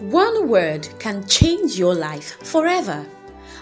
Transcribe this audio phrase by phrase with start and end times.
[0.00, 3.04] One word can change your life forever.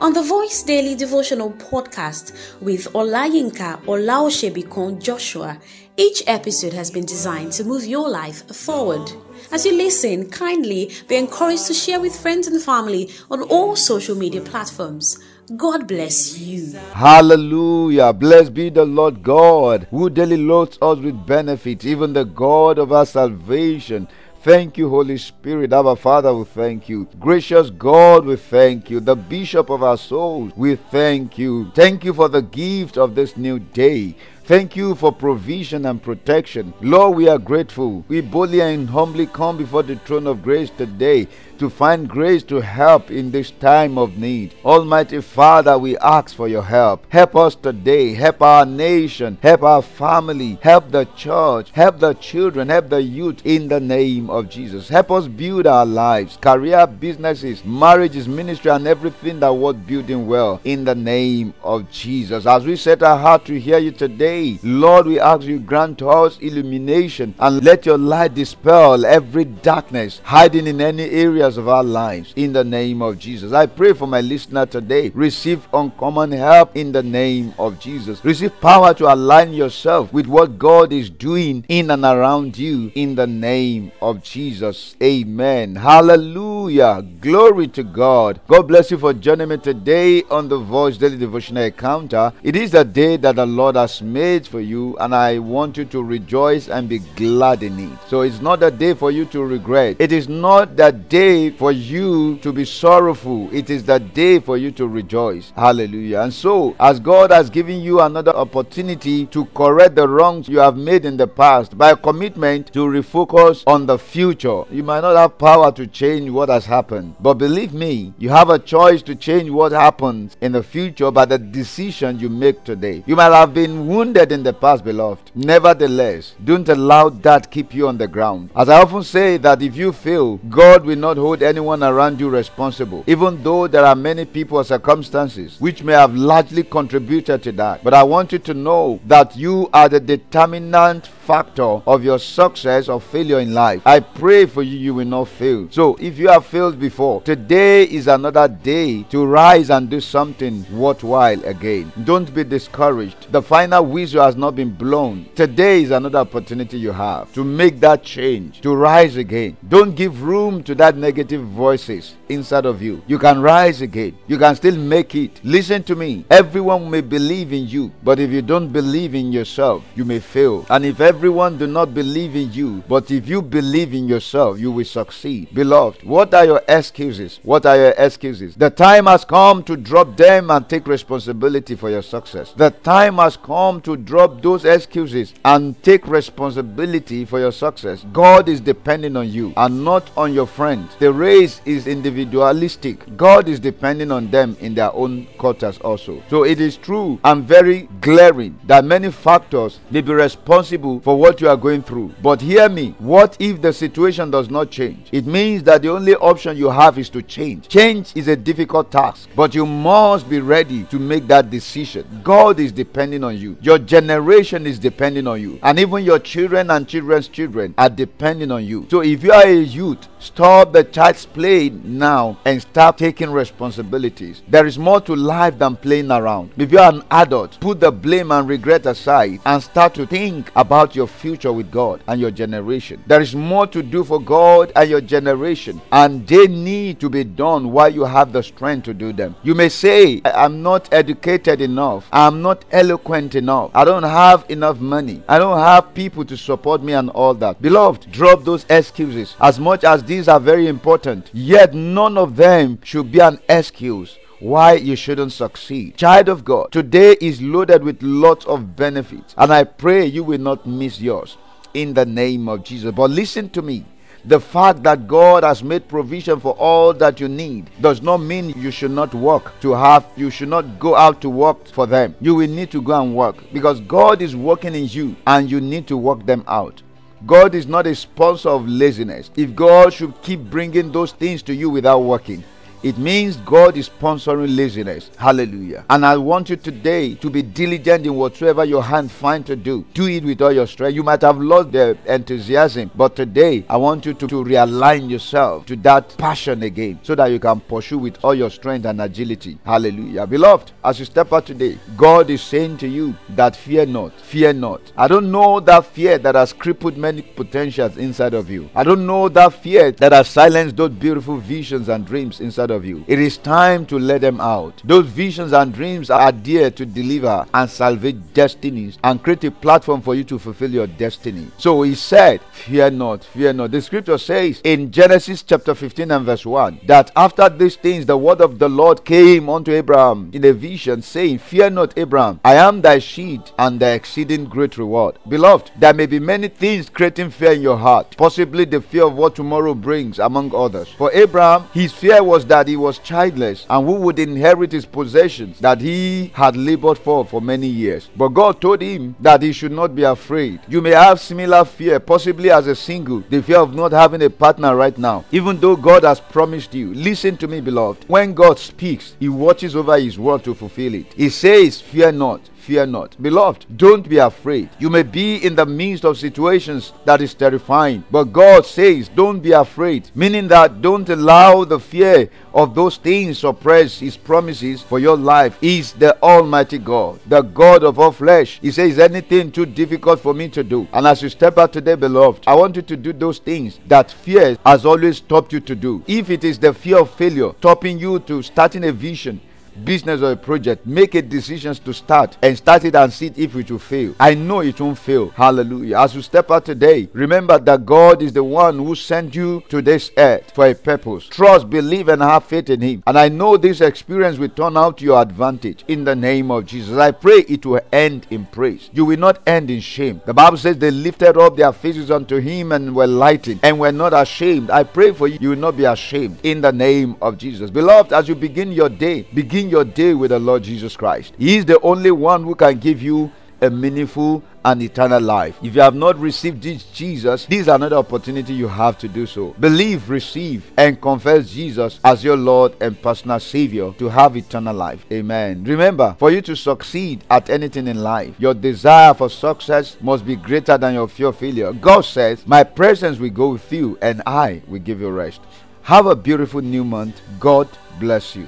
[0.00, 5.58] On the Voice Daily Devotional podcast with Olayinka Olaoshebikon Joshua,
[5.96, 9.10] each episode has been designed to move your life forward.
[9.50, 14.14] As you listen, kindly be encouraged to share with friends and family on all social
[14.14, 15.18] media platforms.
[15.56, 16.78] God bless you.
[16.94, 18.12] Hallelujah.
[18.12, 22.92] Blessed be the Lord God who daily loads us with benefits, even the God of
[22.92, 24.06] our salvation.
[24.42, 25.70] Thank you, Holy Spirit.
[25.74, 27.06] Our Father, we thank you.
[27.20, 28.98] Gracious God, we thank you.
[28.98, 31.70] The Bishop of our souls, we thank you.
[31.72, 34.16] Thank you for the gift of this new day.
[34.50, 36.74] Thank you for provision and protection.
[36.80, 38.04] Lord, we are grateful.
[38.08, 41.28] We boldly and humbly come before the throne of grace today
[41.60, 44.54] to find grace to help in this time of need.
[44.64, 47.04] Almighty Father, we ask for your help.
[47.10, 48.14] Help us today.
[48.14, 49.38] Help our nation.
[49.42, 50.58] Help our family.
[50.62, 51.70] Help the church.
[51.72, 52.70] Help the children.
[52.70, 54.88] Help the youth in the name of Jesus.
[54.88, 60.62] Help us build our lives, career, businesses, marriages, ministry, and everything that worth building well
[60.64, 62.46] in the name of Jesus.
[62.46, 66.38] As we set our heart to hear you today, Lord, we ask you grant us
[66.38, 71.84] illumination and let your light dispel every darkness hiding in any areas areas of our
[71.84, 73.52] lives in the name of Jesus.
[73.52, 75.10] I pray for my listener today.
[75.14, 78.24] Receive uncommon help in the name of Jesus.
[78.24, 83.14] Receive power to align yourself with what God is doing in and around you in
[83.14, 84.96] the name of Jesus.
[85.02, 85.76] Amen.
[85.76, 87.02] Hallelujah.
[87.20, 88.40] Glory to God.
[88.48, 92.32] God bless you for joining me today on the Voice Daily Devotional Encounter.
[92.42, 95.84] It is a day that the Lord has made for you, and I want you
[95.84, 97.98] to rejoice and be glad in it.
[98.08, 99.96] So it's not a day for you to regret.
[99.98, 104.56] It is not that day for you to be sorrowful, it is the day for
[104.56, 105.52] you to rejoice.
[105.54, 106.22] Hallelujah.
[106.22, 110.78] And so, as God has given you another opportunity to correct the wrongs you have
[110.78, 115.16] made in the past by a commitment to refocus on the future, you might not
[115.16, 117.09] have power to change what has happened.
[117.18, 121.24] But believe me, you have a choice to change what happens in the future by
[121.24, 123.02] the decision you make today.
[123.06, 125.30] You might have been wounded in the past, beloved.
[125.34, 128.50] Nevertheless, don't allow that keep you on the ground.
[128.54, 132.28] As I often say that if you fail, God will not hold anyone around you
[132.28, 137.52] responsible, even though there are many people or circumstances which may have largely contributed to
[137.52, 137.82] that.
[137.82, 142.88] But I want you to know that you are the determinant factor of your success
[142.88, 143.82] or failure in life.
[143.86, 145.68] I pray for you, you will not fail.
[145.70, 150.66] So, if you have failed before, today is another day to rise and do something
[150.70, 151.90] worthwhile again.
[152.04, 153.32] Don't be discouraged.
[153.32, 155.26] The final whistle has not been blown.
[155.34, 159.56] Today is another opportunity you have to make that change, to rise again.
[159.66, 163.02] Don't give room to that negative voices inside of you.
[163.06, 164.18] You can rise again.
[164.26, 165.40] You can still make it.
[165.42, 166.26] Listen to me.
[166.30, 170.66] Everyone may believe in you, but if you don't believe in yourself, you may fail.
[170.68, 174.70] And if everyone do not believe in you, but if you believe in yourself, you
[174.70, 175.54] will succeed.
[175.54, 177.38] Beloved, what are your excuses?
[177.44, 178.56] What are your excuses?
[178.56, 182.52] The time has come to drop them and take responsibility for your success.
[182.56, 188.04] The time has come to drop those excuses and take responsibility for your success.
[188.12, 190.96] God is depending on you and not on your friends.
[190.98, 193.16] The race is individualistic.
[193.16, 196.20] God is depending on them in their own quarters also.
[196.28, 201.40] So it is true and very glaring that many factors may be responsible for what
[201.40, 202.14] you are going through.
[202.20, 205.08] But hear me, what if the situation does not change?
[205.12, 207.68] It means that the only option you have is to change.
[207.68, 212.20] Change is a difficult task, but you must be ready to make that decision.
[212.24, 213.58] God is depending on you.
[213.60, 215.58] Your generation is depending on you.
[215.62, 218.86] And even your children and children's children are depending on you.
[218.90, 224.42] So if you are a youth, stop the child's play now and start taking responsibilities.
[224.48, 226.52] There is more to life than playing around.
[226.56, 230.50] If you are an adult, put the blame and regret aside and start to think
[230.56, 233.04] about your future with God and your generation.
[233.06, 237.24] There is more to do for God and your generation, and they need to be
[237.24, 239.34] done while you have the strength to do them.
[239.42, 244.78] You may say, I'm not educated enough, I'm not eloquent enough, I don't have enough
[244.78, 247.60] money, I don't have people to support me, and all that.
[247.60, 249.36] Beloved, drop those excuses.
[249.40, 254.16] As much as these are very important, yet none of them should be an excuse
[254.40, 255.96] why you shouldn't succeed.
[255.96, 260.40] Child of God, today is loaded with lots of benefits, and I pray you will
[260.40, 261.36] not miss yours
[261.74, 262.92] in the name of Jesus.
[262.92, 263.84] But listen to me.
[264.26, 268.50] The fact that God has made provision for all that you need does not mean
[268.50, 272.14] you should not work to have, you should not go out to work for them.
[272.20, 275.58] You will need to go and work because God is working in you and you
[275.60, 276.82] need to work them out.
[277.26, 279.30] God is not a sponsor of laziness.
[279.36, 282.44] If God should keep bringing those things to you without working,
[282.82, 285.10] It means God is sponsoring laziness.
[285.18, 285.84] Hallelujah.
[285.90, 289.84] And I want you today to be diligent in whatsoever your hand finds to do.
[289.92, 290.94] Do it with all your strength.
[290.94, 295.66] You might have lost the enthusiasm, but today I want you to, to realign yourself
[295.66, 299.58] to that passion again so that you can pursue with all your strength and agility.
[299.62, 300.26] Hallelujah.
[300.26, 304.54] Beloved, as you step out today, God is saying to you that fear not, fear
[304.54, 304.80] not.
[304.96, 308.70] I don't know that fear that has crippled many potentials inside of you.
[308.74, 312.84] I don't know that fear that has silenced those beautiful visions and dreams inside of
[312.84, 313.04] you.
[313.06, 314.80] It is time to let them out.
[314.84, 320.00] Those visions and dreams are there to deliver and salvage destinies and create a platform
[320.00, 321.48] for you to fulfill your destiny.
[321.58, 323.70] So he said, Fear not, fear not.
[323.70, 328.16] The scripture says in Genesis chapter 15 and verse 1 that after these things the
[328.16, 332.54] word of the Lord came unto Abraham in a vision, saying, Fear not, Abraham, I
[332.54, 335.18] am thy shield and thy exceeding great reward.
[335.28, 339.14] Beloved, there may be many things creating fear in your heart, possibly the fear of
[339.14, 340.88] what tomorrow brings, among others.
[340.88, 345.58] For Abraham, his fear was that he was childless and who would inherit his possessions
[345.60, 348.08] that he had labored for for many years.
[348.16, 350.60] But God told him that he should not be afraid.
[350.68, 354.30] You may have similar fear, possibly as a single, the fear of not having a
[354.30, 356.94] partner right now, even though God has promised you.
[356.94, 358.04] Listen to me, beloved.
[358.08, 361.12] When God speaks, he watches over his word to fulfill it.
[361.14, 363.20] He says, Fear not fear not.
[363.20, 364.68] Beloved, don't be afraid.
[364.78, 369.40] You may be in the midst of situations that is terrifying, but God says, don't
[369.40, 375.00] be afraid, meaning that don't allow the fear of those things suppress His promises for
[375.00, 375.58] your life.
[375.60, 378.60] He's the Almighty God, the God of all flesh.
[378.62, 380.86] He says, anything too difficult for me to do.
[380.92, 384.12] And as you step out today, beloved, I want you to do those things that
[384.12, 386.04] fear has always stopped you to do.
[386.06, 389.40] If it is the fear of failure stopping you to starting a vision,
[389.84, 393.54] business or a project, make a decision to start and start it and see if
[393.54, 394.14] it will fail.
[394.18, 395.30] I know it won't fail.
[395.30, 395.98] Hallelujah.
[395.98, 399.80] As you step out today, remember that God is the one who sent you to
[399.82, 401.26] this earth for a purpose.
[401.26, 403.02] Trust, believe, and have faith in Him.
[403.06, 406.66] And I know this experience will turn out to your advantage in the name of
[406.66, 406.98] Jesus.
[406.98, 408.90] I pray it will end in praise.
[408.92, 410.20] You will not end in shame.
[410.26, 413.92] The Bible says they lifted up their faces unto Him and were lightened and were
[413.92, 414.70] not ashamed.
[414.70, 417.70] I pray for you, you will not be ashamed in the name of Jesus.
[417.70, 421.34] Beloved, as you begin your day, begin your day with the Lord Jesus Christ.
[421.38, 423.32] He is the only one who can give you
[423.62, 425.58] a meaningful and eternal life.
[425.62, 429.26] If you have not received this Jesus, this is another opportunity you have to do
[429.26, 429.54] so.
[429.58, 435.04] Believe, receive, and confess Jesus as your Lord and personal Savior to have eternal life.
[435.10, 435.64] Amen.
[435.64, 440.36] Remember, for you to succeed at anything in life, your desire for success must be
[440.36, 441.72] greater than your fear of failure.
[441.72, 445.40] God says, My presence will go with you, and I will give you rest.
[445.82, 447.20] Have a beautiful new month.
[447.38, 447.68] God
[447.98, 448.46] bless you.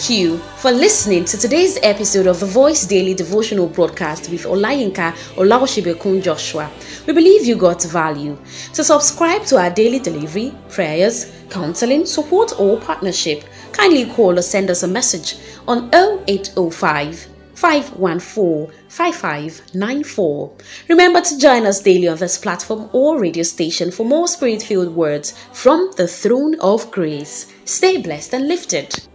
[0.00, 5.12] Thank you for listening to today's episode of the Voice Daily Devotional Broadcast with Olayinka
[5.36, 6.70] Olawashibekun Joshua.
[7.06, 8.38] We believe you got value.
[8.72, 14.70] To subscribe to our daily delivery, prayers, counseling, support, or partnership, kindly call or send
[14.70, 15.36] us a message
[15.68, 20.52] on 0805 514 5594.
[20.88, 24.94] Remember to join us daily on this platform or radio station for more spirit filled
[24.94, 27.52] words from the throne of grace.
[27.66, 29.09] Stay blessed and lifted.